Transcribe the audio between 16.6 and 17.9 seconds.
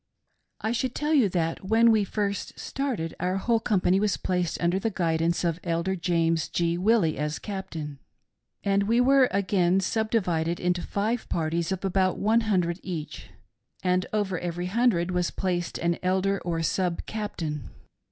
sub captain.